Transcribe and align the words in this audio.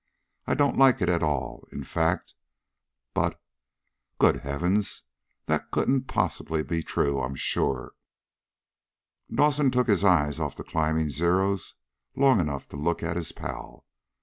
I 0.47 0.55
don't 0.55 0.79
like 0.79 0.99
it 1.03 1.09
at 1.09 1.21
all. 1.21 1.67
In 1.71 1.83
fact 1.83 2.33
but, 3.13 3.39
good 4.17 4.37
Heavens, 4.37 5.03
that 5.45 5.69
couldn't 5.69 6.05
possibly 6.05 6.63
be, 6.63 6.83
I'm 6.97 7.35
sure!" 7.35 7.93
Dawson 9.31 9.69
took 9.69 9.85
his 9.87 10.03
eyes 10.03 10.39
off 10.39 10.55
the 10.55 10.63
climbing 10.63 11.09
Zeros 11.09 11.75
long 12.15 12.39
enough 12.39 12.67
to 12.69 12.77
look 12.77 13.03
at 13.03 13.15
his 13.15 13.31
pal. 13.31 13.85